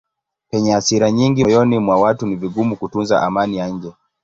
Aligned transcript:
Penye 0.49 0.69
hasira 0.75 1.07
nyingi 1.11 1.41
moyoni 1.43 1.77
mwa 1.79 1.95
watu 2.03 2.27
ni 2.27 2.35
vigumu 2.35 2.75
kutunza 2.75 3.21
amani 3.21 3.57
ya 3.57 3.67
nje. 3.69 3.91